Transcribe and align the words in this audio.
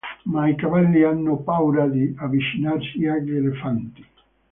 Ma 0.23 0.47
i 0.49 0.55
cavalli 0.55 1.03
hanno 1.03 1.37
paura 1.43 1.87
di 1.87 2.11
avvicinarsi 2.17 3.05
agli 3.05 3.35
elefanti. 3.35 4.03